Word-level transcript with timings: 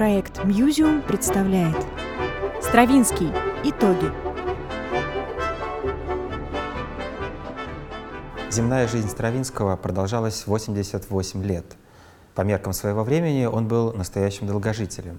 Проект 0.00 0.42
«Мьюзиум» 0.44 1.02
представляет 1.02 1.76
Стравинский. 2.62 3.30
Итоги. 3.64 4.10
Земная 8.50 8.88
жизнь 8.88 9.10
Стравинского 9.10 9.76
продолжалась 9.76 10.46
88 10.46 11.44
лет. 11.44 11.66
По 12.34 12.40
меркам 12.40 12.72
своего 12.72 13.04
времени 13.04 13.44
он 13.44 13.68
был 13.68 13.92
настоящим 13.92 14.46
долгожителем. 14.46 15.18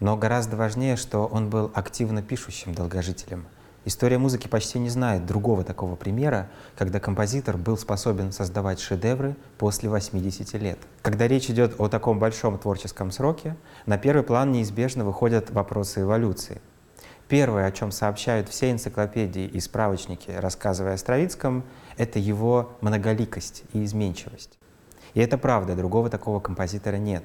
Но 0.00 0.18
гораздо 0.18 0.58
важнее, 0.58 0.96
что 0.96 1.24
он 1.24 1.48
был 1.48 1.70
активно 1.74 2.20
пишущим 2.20 2.74
долгожителем— 2.74 3.46
История 3.86 4.18
музыки 4.18 4.48
почти 4.48 4.80
не 4.80 4.88
знает 4.88 5.26
другого 5.26 5.62
такого 5.62 5.94
примера, 5.94 6.50
когда 6.76 6.98
композитор 6.98 7.56
был 7.56 7.78
способен 7.78 8.32
создавать 8.32 8.80
шедевры 8.80 9.36
после 9.58 9.88
80 9.88 10.54
лет. 10.54 10.80
Когда 11.02 11.28
речь 11.28 11.48
идет 11.50 11.76
о 11.78 11.86
таком 11.86 12.18
большом 12.18 12.58
творческом 12.58 13.12
сроке, 13.12 13.56
на 13.86 13.96
первый 13.96 14.24
план 14.24 14.50
неизбежно 14.50 15.04
выходят 15.04 15.50
вопросы 15.50 16.00
эволюции. 16.00 16.60
Первое, 17.28 17.66
о 17.66 17.70
чем 17.70 17.92
сообщают 17.92 18.48
все 18.48 18.72
энциклопедии 18.72 19.44
и 19.44 19.60
справочники, 19.60 20.32
рассказывая 20.32 20.94
о 20.94 20.98
Стравицком, 20.98 21.62
это 21.96 22.18
его 22.18 22.72
многоликость 22.80 23.62
и 23.72 23.84
изменчивость. 23.84 24.58
И 25.14 25.20
это 25.20 25.38
правда, 25.38 25.76
другого 25.76 26.10
такого 26.10 26.40
композитора 26.40 26.96
нет. 26.96 27.22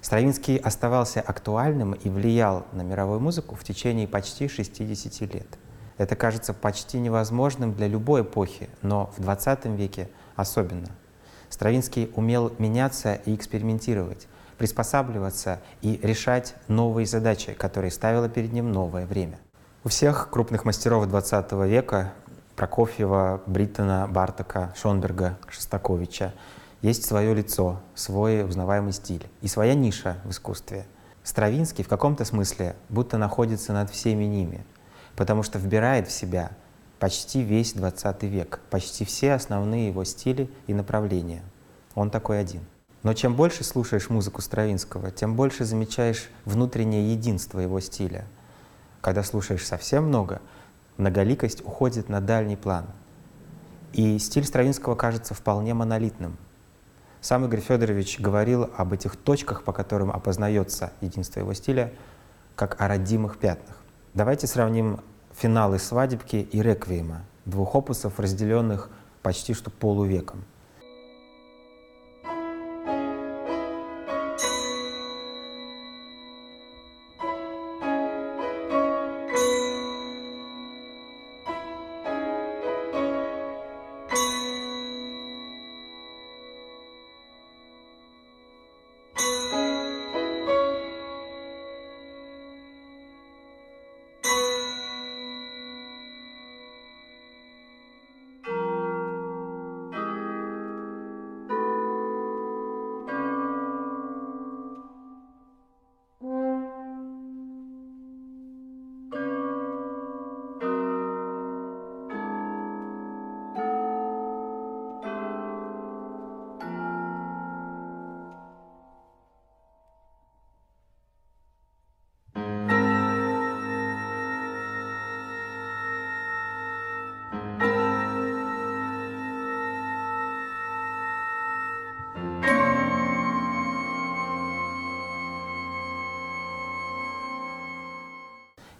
Стравинский 0.00 0.58
оставался 0.58 1.20
актуальным 1.20 1.94
и 1.94 2.08
влиял 2.08 2.66
на 2.70 2.82
мировую 2.82 3.18
музыку 3.18 3.56
в 3.56 3.64
течение 3.64 4.06
почти 4.06 4.46
60 4.46 5.34
лет. 5.34 5.58
Это 5.98 6.16
кажется 6.16 6.54
почти 6.54 6.98
невозможным 6.98 7.74
для 7.74 7.86
любой 7.86 8.22
эпохи, 8.22 8.68
но 8.80 9.12
в 9.16 9.20
20 9.20 9.66
веке 9.66 10.08
особенно. 10.36 10.88
Стравинский 11.50 12.10
умел 12.16 12.52
меняться 12.58 13.14
и 13.14 13.34
экспериментировать, 13.34 14.26
приспосабливаться 14.56 15.60
и 15.82 16.00
решать 16.02 16.54
новые 16.68 17.06
задачи, 17.06 17.52
которые 17.52 17.90
ставило 17.90 18.28
перед 18.28 18.52
ним 18.52 18.72
новое 18.72 19.06
время. 19.06 19.38
У 19.84 19.88
всех 19.88 20.30
крупных 20.30 20.64
мастеров 20.64 21.06
20 21.06 21.52
века 21.66 22.12
Прокофьева, 22.56 23.42
Бриттона, 23.46 24.06
Бартака, 24.08 24.72
Шонберга, 24.76 25.38
Шостаковича 25.48 26.32
есть 26.80 27.04
свое 27.04 27.34
лицо, 27.34 27.80
свой 27.94 28.44
узнаваемый 28.44 28.92
стиль 28.92 29.26
и 29.40 29.48
своя 29.48 29.74
ниша 29.74 30.18
в 30.24 30.30
искусстве. 30.30 30.86
Стравинский 31.22 31.84
в 31.84 31.88
каком-то 31.88 32.24
смысле 32.24 32.76
будто 32.88 33.18
находится 33.18 33.72
над 33.72 33.90
всеми 33.90 34.24
ними— 34.24 34.64
потому 35.16 35.42
что 35.42 35.58
вбирает 35.58 36.08
в 36.08 36.12
себя 36.12 36.52
почти 36.98 37.42
весь 37.42 37.72
20 37.72 38.22
век, 38.24 38.60
почти 38.70 39.04
все 39.04 39.32
основные 39.32 39.88
его 39.88 40.04
стили 40.04 40.50
и 40.66 40.74
направления. 40.74 41.42
Он 41.94 42.10
такой 42.10 42.40
один. 42.40 42.62
Но 43.02 43.14
чем 43.14 43.34
больше 43.34 43.64
слушаешь 43.64 44.08
музыку 44.08 44.40
Стравинского, 44.40 45.10
тем 45.10 45.34
больше 45.34 45.64
замечаешь 45.64 46.30
внутреннее 46.44 47.12
единство 47.12 47.58
его 47.58 47.80
стиля. 47.80 48.24
Когда 49.00 49.24
слушаешь 49.24 49.66
совсем 49.66 50.04
много, 50.04 50.40
многоликость 50.96 51.62
уходит 51.64 52.08
на 52.08 52.20
дальний 52.20 52.56
план. 52.56 52.86
И 53.92 54.18
стиль 54.18 54.44
Стравинского 54.44 54.94
кажется 54.94 55.34
вполне 55.34 55.74
монолитным. 55.74 56.38
Сам 57.20 57.44
Игорь 57.44 57.60
Федорович 57.60 58.20
говорил 58.20 58.70
об 58.76 58.92
этих 58.92 59.16
точках, 59.16 59.64
по 59.64 59.72
которым 59.72 60.10
опознается 60.10 60.92
единство 61.00 61.40
его 61.40 61.52
стиля, 61.54 61.92
как 62.54 62.80
о 62.80 62.86
родимых 62.86 63.38
пятнах. 63.38 63.81
Давайте 64.14 64.46
сравним 64.46 65.00
финалы 65.34 65.78
«Свадебки» 65.78 66.36
и 66.36 66.60
«Реквиема», 66.60 67.22
двух 67.46 67.74
опусов, 67.74 68.20
разделенных 68.20 68.90
почти 69.22 69.54
что 69.54 69.70
полувеком. 69.70 70.44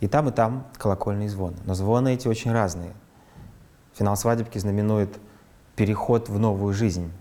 И 0.03 0.09
там, 0.09 0.29
и 0.29 0.33
там 0.33 0.67
колокольный 0.79 1.29
звон. 1.29 1.55
Но 1.65 1.75
звоны 1.75 2.15
эти 2.15 2.27
очень 2.27 2.51
разные. 2.51 2.93
Финал 3.95 4.17
свадебки 4.17 4.59
знаменует 4.59 5.17
переход 5.77 6.29
в 6.29 6.41
новую 6.41 6.75
жизнь, 6.75 7.13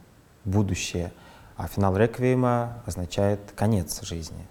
будущее, 0.45 1.13
а 1.57 1.67
финал 1.67 1.95
реквиема 1.95 2.81
означает 2.87 3.39
конец 3.55 4.01
жизни. 4.01 4.47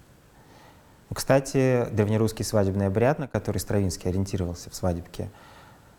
Ну, 1.09 1.15
кстати, 1.15 1.85
древнерусский 1.91 2.45
свадебный 2.45 2.87
обряд, 2.87 3.19
на 3.19 3.27
который 3.27 3.57
Стравинский 3.57 4.09
ориентировался 4.09 4.69
в 4.69 4.75
свадебке, 4.75 5.29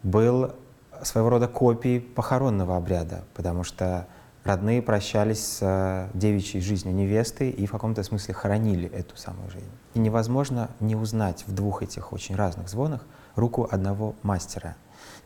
был 0.03 0.54
своего 1.03 1.28
рода 1.28 1.48
копией 1.48 2.00
похоронного 2.00 2.78
обряда, 2.78 3.25
потому 3.34 3.62
что 3.62 4.09
родные 4.44 4.82
прощались 4.82 5.44
с 5.44 5.58
э, 5.60 6.08
девичьей 6.14 6.62
жизнью 6.62 6.94
невесты 6.94 7.50
и 7.50 7.66
в 7.66 7.72
каком-то 7.72 8.03
смысле 8.03 8.34
хоронили 8.34 8.88
эту 8.88 9.16
самую 9.16 9.50
жизнь. 9.50 9.70
И 9.94 9.98
невозможно 9.98 10.70
не 10.80 10.97
узнать 10.97 11.44
в 11.47 11.54
двух 11.54 11.82
этих 11.82 12.12
очень 12.12 12.34
разных 12.34 12.69
звонах 12.69 13.03
руку 13.36 13.69
одного 13.70 14.14
мастера. 14.22 14.76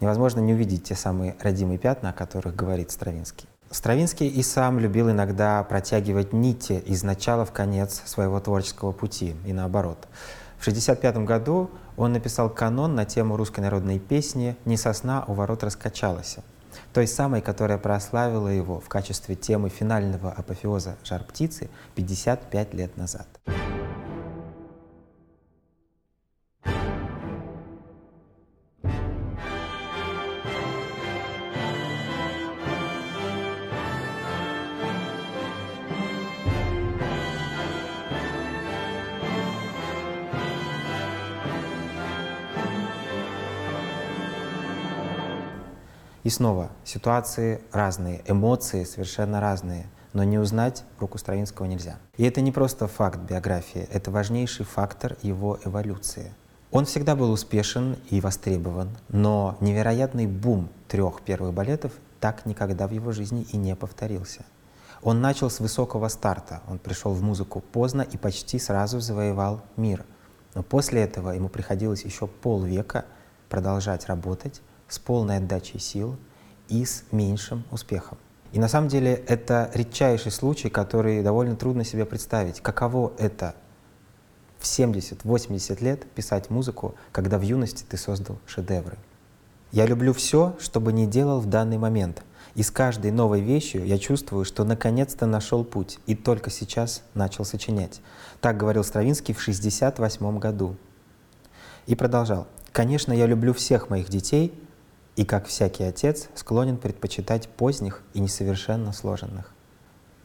Невозможно 0.00 0.40
не 0.40 0.52
увидеть 0.52 0.84
те 0.84 0.94
самые 0.94 1.36
родимые 1.40 1.78
пятна, 1.78 2.10
о 2.10 2.12
которых 2.12 2.54
говорит 2.54 2.90
Стравинский. 2.90 3.48
Стравинский 3.70 4.28
и 4.28 4.42
сам 4.42 4.78
любил 4.78 5.10
иногда 5.10 5.62
протягивать 5.64 6.32
нити 6.32 6.74
из 6.86 7.02
начала 7.02 7.44
в 7.44 7.52
конец 7.52 8.02
своего 8.04 8.38
творческого 8.38 8.92
пути 8.92 9.34
и 9.44 9.52
наоборот. 9.52 10.06
В 10.58 10.62
1965 10.62 11.24
году 11.24 11.70
он 11.96 12.12
написал 12.12 12.48
канон 12.48 12.94
на 12.94 13.04
тему 13.04 13.36
русской 13.36 13.60
народной 13.60 13.98
песни 13.98 14.56
«Не 14.64 14.76
сосна 14.76 15.24
у 15.26 15.34
ворот 15.34 15.64
раскачалась», 15.64 16.38
той 16.92 17.06
самой, 17.06 17.40
которая 17.40 17.78
прославила 17.78 18.48
его 18.48 18.80
в 18.80 18.88
качестве 18.88 19.34
темы 19.34 19.68
финального 19.68 20.32
апофеоза 20.32 20.96
«Жар 21.04 21.24
птицы» 21.24 21.68
55 21.94 22.74
лет 22.74 22.96
назад. 22.96 23.26
И 46.26 46.28
снова, 46.28 46.70
ситуации 46.84 47.60
разные, 47.70 48.20
эмоции 48.26 48.82
совершенно 48.82 49.40
разные, 49.40 49.86
но 50.12 50.24
не 50.24 50.40
узнать 50.40 50.82
руку 50.98 51.18
Стравинского 51.18 51.66
нельзя. 51.66 52.00
И 52.16 52.24
это 52.24 52.40
не 52.40 52.50
просто 52.50 52.88
факт 52.88 53.20
биографии, 53.20 53.88
это 53.92 54.10
важнейший 54.10 54.66
фактор 54.66 55.16
его 55.22 55.60
эволюции. 55.64 56.34
Он 56.72 56.84
всегда 56.84 57.14
был 57.14 57.30
успешен 57.30 57.96
и 58.10 58.20
востребован, 58.20 58.88
но 59.08 59.56
невероятный 59.60 60.26
бум 60.26 60.68
трех 60.88 61.22
первых 61.22 61.54
балетов 61.54 61.92
так 62.18 62.44
никогда 62.44 62.88
в 62.88 62.90
его 62.90 63.12
жизни 63.12 63.46
и 63.52 63.56
не 63.56 63.76
повторился. 63.76 64.44
Он 65.02 65.20
начал 65.20 65.48
с 65.48 65.60
высокого 65.60 66.08
старта, 66.08 66.60
он 66.68 66.80
пришел 66.80 67.12
в 67.12 67.22
музыку 67.22 67.60
поздно 67.60 68.02
и 68.02 68.16
почти 68.16 68.58
сразу 68.58 68.98
завоевал 68.98 69.60
мир. 69.76 70.04
Но 70.56 70.64
после 70.64 71.02
этого 71.02 71.30
ему 71.30 71.48
приходилось 71.48 72.04
еще 72.04 72.26
полвека 72.26 73.04
продолжать 73.48 74.06
работать, 74.06 74.60
с 74.88 74.98
полной 74.98 75.38
отдачей 75.38 75.80
сил 75.80 76.16
и 76.68 76.84
с 76.84 77.04
меньшим 77.12 77.64
успехом. 77.70 78.18
И 78.52 78.58
на 78.58 78.68
самом 78.68 78.88
деле 78.88 79.12
это 79.26 79.70
редчайший 79.74 80.32
случай, 80.32 80.70
который 80.70 81.22
довольно 81.22 81.56
трудно 81.56 81.84
себе 81.84 82.06
представить. 82.06 82.60
Каково 82.60 83.12
это 83.18 83.54
в 84.58 84.64
70-80 84.64 85.82
лет 85.82 86.10
писать 86.12 86.50
музыку, 86.50 86.94
когда 87.12 87.38
в 87.38 87.42
юности 87.42 87.84
ты 87.88 87.96
создал 87.96 88.38
шедевры. 88.46 88.96
Я 89.72 89.86
люблю 89.86 90.12
все, 90.12 90.56
что 90.58 90.80
бы 90.80 90.92
ни 90.92 91.06
делал 91.06 91.40
в 91.40 91.46
данный 91.46 91.76
момент. 91.76 92.22
И 92.54 92.62
с 92.62 92.70
каждой 92.70 93.10
новой 93.10 93.42
вещью 93.42 93.84
я 93.84 93.98
чувствую, 93.98 94.46
что 94.46 94.64
наконец-то 94.64 95.26
нашел 95.26 95.64
путь 95.64 95.98
и 96.06 96.14
только 96.14 96.48
сейчас 96.48 97.02
начал 97.12 97.44
сочинять. 97.44 98.00
Так 98.40 98.56
говорил 98.56 98.82
Стравинский 98.84 99.34
в 99.34 99.40
1968 99.40 100.38
году. 100.38 100.76
И 101.86 101.94
продолжал. 101.94 102.46
Конечно, 102.72 103.12
я 103.12 103.26
люблю 103.26 103.52
всех 103.52 103.90
моих 103.90 104.08
детей, 104.08 104.58
и, 105.16 105.24
как 105.24 105.46
всякий 105.46 105.84
отец, 105.84 106.28
склонен 106.34 106.76
предпочитать 106.76 107.48
поздних 107.48 108.02
и 108.14 108.20
несовершенно 108.20 108.92
сложенных. 108.92 109.52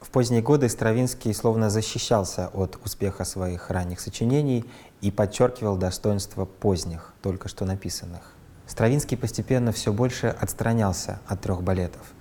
В 0.01 0.09
поздние 0.09 0.41
годы 0.41 0.67
Стравинский 0.67 1.33
словно 1.33 1.69
защищался 1.69 2.47
от 2.53 2.77
успеха 2.83 3.23
своих 3.23 3.69
ранних 3.69 3.99
сочинений 3.99 4.65
и 4.99 5.11
подчеркивал 5.11 5.77
достоинство 5.77 6.45
поздних, 6.45 7.13
только 7.21 7.47
что 7.47 7.65
написанных. 7.65 8.33
Стравинский 8.67 9.15
постепенно 9.15 9.71
все 9.71 9.93
больше 9.93 10.27
отстранялся 10.27 11.19
от 11.27 11.41
трех 11.41 11.61
балетов. 11.61 12.13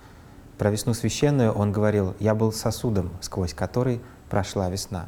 Про 0.59 0.71
«Весну 0.71 0.95
священную» 0.95 1.53
он 1.53 1.73
говорил 1.73 2.15
«Я 2.21 2.35
был 2.35 2.53
сосудом, 2.53 3.11
сквозь 3.21 3.55
который 3.55 4.01
прошла 4.29 4.69
весна». 4.69 5.07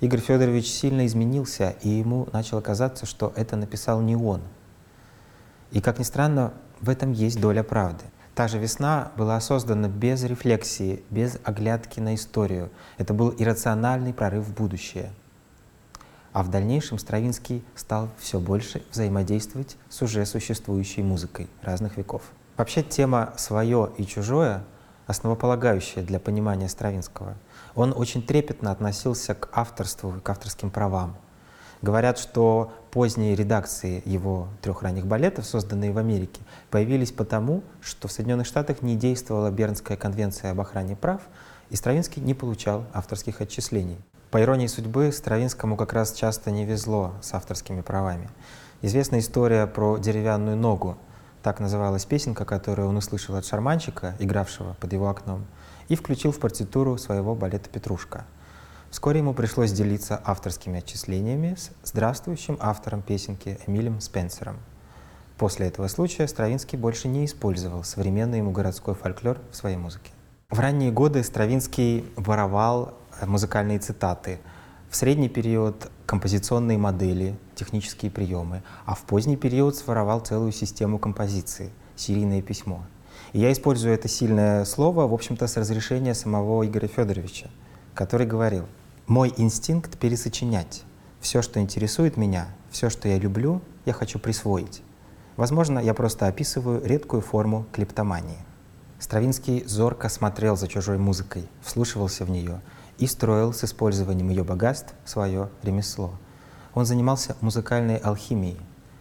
Игорь 0.00 0.20
Федорович 0.20 0.66
сильно 0.70 1.06
изменился, 1.06 1.74
и 1.82 1.88
ему 1.88 2.28
начало 2.32 2.60
казаться, 2.60 3.06
что 3.06 3.32
это 3.34 3.56
написал 3.56 4.00
не 4.00 4.14
он. 4.14 4.40
И, 5.72 5.80
как 5.80 5.98
ни 5.98 6.04
странно, 6.04 6.54
в 6.84 6.90
этом 6.90 7.12
есть 7.12 7.40
доля 7.40 7.62
правды. 7.62 8.04
Та 8.34 8.46
же 8.46 8.58
весна 8.58 9.12
была 9.16 9.40
создана 9.40 9.88
без 9.88 10.22
рефлексии, 10.24 11.02
без 11.08 11.38
оглядки 11.42 11.98
на 11.98 12.14
историю. 12.14 12.70
Это 12.98 13.14
был 13.14 13.34
иррациональный 13.38 14.12
прорыв 14.12 14.44
в 14.44 14.54
будущее. 14.54 15.10
А 16.32 16.42
в 16.42 16.50
дальнейшем 16.50 16.98
Стравинский 16.98 17.64
стал 17.74 18.10
все 18.18 18.38
больше 18.38 18.82
взаимодействовать 18.90 19.76
с 19.88 20.02
уже 20.02 20.26
существующей 20.26 21.02
музыкой 21.02 21.48
разных 21.62 21.96
веков. 21.96 22.22
Вообще 22.56 22.82
тема 22.82 23.32
«свое» 23.36 23.90
и 23.96 24.04
«чужое» 24.04 24.62
основополагающая 25.06 26.02
для 26.02 26.18
понимания 26.18 26.68
Стравинского. 26.68 27.34
Он 27.74 27.94
очень 27.96 28.22
трепетно 28.22 28.70
относился 28.70 29.34
к 29.34 29.48
авторству 29.52 30.16
и 30.16 30.20
к 30.20 30.28
авторским 30.28 30.70
правам. 30.70 31.16
Говорят, 31.84 32.16
что 32.16 32.72
поздние 32.92 33.34
редакции 33.34 34.00
его 34.06 34.48
трех 34.62 34.80
ранних 34.80 35.06
балетов, 35.06 35.44
созданные 35.44 35.92
в 35.92 35.98
Америке, 35.98 36.40
появились 36.70 37.12
потому, 37.12 37.62
что 37.82 38.08
в 38.08 38.12
Соединенных 38.12 38.46
Штатах 38.46 38.80
не 38.80 38.96
действовала 38.96 39.50
Бернская 39.50 39.98
конвенция 39.98 40.52
об 40.52 40.62
охране 40.62 40.96
прав, 40.96 41.20
и 41.68 41.76
Стравинский 41.76 42.22
не 42.22 42.32
получал 42.32 42.86
авторских 42.94 43.42
отчислений. 43.42 43.98
По 44.30 44.40
иронии 44.40 44.66
судьбы, 44.66 45.12
Стравинскому 45.12 45.76
как 45.76 45.92
раз 45.92 46.14
часто 46.14 46.50
не 46.50 46.64
везло 46.64 47.12
с 47.20 47.34
авторскими 47.34 47.82
правами. 47.82 48.30
Известна 48.80 49.18
история 49.18 49.66
про 49.66 49.98
деревянную 49.98 50.56
ногу. 50.56 50.96
Так 51.42 51.60
называлась 51.60 52.06
песенка, 52.06 52.46
которую 52.46 52.88
он 52.88 52.96
услышал 52.96 53.36
от 53.36 53.44
шарманщика, 53.44 54.14
игравшего 54.20 54.72
под 54.80 54.94
его 54.94 55.10
окном, 55.10 55.44
и 55.88 55.96
включил 55.96 56.32
в 56.32 56.38
партитуру 56.38 56.96
своего 56.96 57.34
балета 57.34 57.68
«Петрушка». 57.68 58.24
Вскоре 58.94 59.18
ему 59.18 59.34
пришлось 59.34 59.72
делиться 59.72 60.22
авторскими 60.24 60.78
отчислениями 60.78 61.56
с 61.56 61.72
здравствующим 61.82 62.56
автором 62.60 63.02
песенки 63.02 63.58
Эмилем 63.66 64.00
Спенсером. 64.00 64.58
После 65.36 65.66
этого 65.66 65.88
случая 65.88 66.28
Стравинский 66.28 66.78
больше 66.78 67.08
не 67.08 67.24
использовал 67.24 67.82
современный 67.82 68.38
ему 68.38 68.52
городской 68.52 68.94
фольклор 68.94 69.38
в 69.50 69.56
своей 69.56 69.76
музыке. 69.76 70.12
В 70.48 70.60
ранние 70.60 70.92
годы 70.92 71.24
Стравинский 71.24 72.04
воровал 72.14 72.94
э, 73.20 73.26
музыкальные 73.26 73.80
цитаты. 73.80 74.38
В 74.88 74.94
средний 74.94 75.28
период— 75.28 75.90
композиционные 76.06 76.78
модели, 76.78 77.36
технические 77.56 78.12
приемы, 78.12 78.62
а 78.86 78.94
в 78.94 79.02
поздний 79.02 79.36
период 79.36 79.74
своровал 79.74 80.20
целую 80.20 80.52
систему 80.52 81.00
композиции— 81.00 81.72
серийное 81.96 82.42
письмо. 82.42 82.84
И 83.32 83.40
я 83.40 83.50
использую 83.50 83.92
это 83.92 84.06
сильное 84.06 84.64
слово, 84.64 85.08
в 85.08 85.12
общем-то, 85.12 85.48
с 85.48 85.56
разрешения 85.56 86.14
самого 86.14 86.64
Игоря 86.64 86.86
Федоровича, 86.86 87.50
который 87.92 88.28
говорил— 88.28 88.66
мой 89.06 89.34
инстинкт 89.36 89.98
пересочинять. 89.98 90.82
Все, 91.20 91.42
что 91.42 91.60
интересует 91.60 92.16
меня, 92.16 92.48
все, 92.70 92.88
что 92.88 93.06
я 93.06 93.18
люблю, 93.18 93.60
я 93.84 93.92
хочу 93.92 94.18
присвоить. 94.18 94.82
Возможно, 95.36 95.78
я 95.78 95.92
просто 95.92 96.26
описываю 96.26 96.82
редкую 96.82 97.20
форму 97.20 97.66
клептомании. 97.72 98.38
Стравинский 98.98 99.62
зорко 99.66 100.08
смотрел 100.08 100.56
за 100.56 100.68
чужой 100.68 100.96
музыкой, 100.96 101.46
вслушивался 101.60 102.24
в 102.24 102.30
нее 102.30 102.62
и 102.96 103.06
строил 103.06 103.52
с 103.52 103.64
использованием 103.64 104.30
ее 104.30 104.42
богатств 104.42 104.94
свое 105.04 105.50
ремесло. 105.62 106.12
Он 106.72 106.86
занимался 106.86 107.36
музыкальной 107.42 107.96
алхимией, 107.96 108.58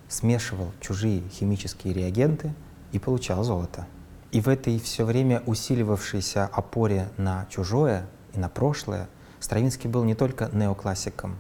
смешивал 0.10 0.72
чужие 0.82 1.24
химические 1.30 1.94
реагенты 1.94 2.54
и 2.92 3.00
получал 3.00 3.44
золото. 3.44 3.88
И 4.32 4.42
в 4.42 4.50
этой 4.50 4.80
все 4.80 5.06
время 5.06 5.44
усиливавшейся 5.46 6.50
опоре 6.52 7.08
на 7.16 7.46
чужое 7.50 8.06
и 8.34 8.40
на 8.40 8.50
прошлое– 8.50 9.08
Стравинский 9.44 9.90
был 9.90 10.06
не 10.06 10.16
только 10.16 10.50
неоклассиком, 10.54 11.36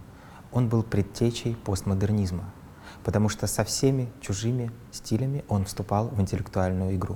он 0.51 0.67
был 0.67 0.83
предтечей 0.83 1.55
постмодернизма, 1.55 2.43
потому 3.05 3.29
что 3.29 3.47
со 3.47 3.63
всеми 3.63 4.09
чужими 4.19 4.73
стилями 4.91 5.45
он 5.47 5.63
вступал 5.63 6.09
в 6.09 6.19
интеллектуальную 6.19 6.97
игру. 6.97 7.15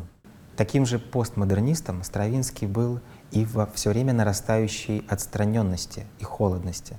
Таким 0.56 0.86
же 0.86 0.98
постмодернистом 0.98 2.04
Стравинский 2.04 2.68
был 2.68 3.01
и 3.31 3.44
во 3.44 3.66
все 3.66 3.89
время 3.89 4.13
нарастающей 4.13 5.06
отстраненности 5.10 6.06
и 6.19 6.24
холодности. 6.24 6.95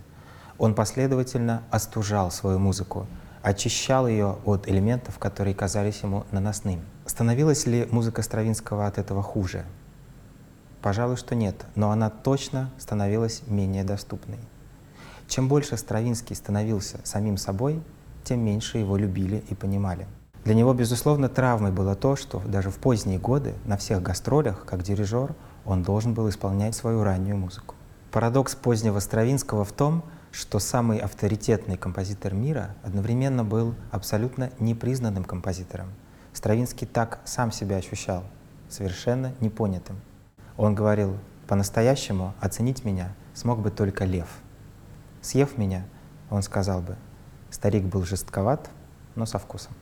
Он 0.59 0.75
последовательно 0.75 1.63
остужал 1.71 2.31
свою 2.31 2.59
музыку, 2.59 3.07
очищал 3.43 4.07
ее 4.07 4.37
от 4.45 4.69
элементов, 4.69 5.19
которые 5.19 5.55
казались 5.55 6.03
ему 6.03 6.27
наносными. 6.31 6.83
Становилась 7.07 7.65
ли 7.65 7.89
музыка 7.91 8.21
Стравинского 8.21 8.87
от 8.87 8.99
этого 8.99 9.23
хуже? 9.23 9.65
Пожалуй, 10.83 11.17
что 11.17 11.35
нет, 11.35 11.67
но 11.75 11.91
она 11.91 12.09
точно 12.11 12.71
становилась 12.79 13.43
менее 13.47 13.85
доступной. 13.85 14.39
Чем 15.27 15.49
больше 15.49 15.77
Стравинский 15.77 16.37
становился 16.37 17.01
самим 17.05 17.37
собой, 17.37 17.83
тем 18.25 18.41
меньше 18.41 18.79
его 18.79 18.97
любили 18.97 19.43
и 19.49 19.55
понимали. 19.55 20.07
Для 20.45 20.55
него, 20.55 20.73
безусловно, 20.73 21.29
травмой 21.29 21.73
было 21.73 21.95
то, 21.95 22.17
что 22.17 22.41
даже 22.41 22.71
в 22.71 22.77
поздние 22.77 23.19
годы 23.19 23.55
на 23.67 23.77
всех 23.77 24.03
гастролях, 24.03 24.65
как 24.65 24.83
дирижер, 24.83 25.35
он 25.67 25.83
должен 25.83 26.15
был 26.15 26.29
исполнять 26.29 26.75
свою 26.75 27.05
раннюю 27.05 27.37
музыку. 27.37 27.75
Парадокс 28.11 28.55
позднего 28.55 29.01
Стравинского 29.01 29.65
в 29.65 29.73
том, 29.73 30.03
что 30.31 30.59
самый 30.59 30.99
авторитетный 30.99 31.77
композитор 31.77 32.33
мира 32.35 32.75
одновременно 32.83 33.45
был 33.45 33.75
абсолютно 33.91 34.51
непризнанным 34.59 35.25
композитором. 35.25 35.89
Стравинский 36.33 36.87
так 36.87 37.21
сам 37.25 37.53
себя 37.53 37.77
ощущал, 37.77 38.25
совершенно 38.71 39.35
непонятым. 39.41 40.01
Он 40.59 40.75
говорил, 40.75 41.17
по-настоящему 41.47 42.35
оценить 42.41 42.85
меня 42.85 43.15
смог 43.33 43.61
бы 43.61 43.71
только 43.71 44.05
лев. 44.05 44.29
Съев 45.23 45.57
меня, 45.57 45.87
он 46.31 46.43
сказал 46.43 46.83
бы, 46.83 46.97
старик 47.49 47.85
был 47.85 48.05
жестковат, 48.05 48.69
но 49.15 49.25
со 49.25 49.39
вкусом. 49.39 49.73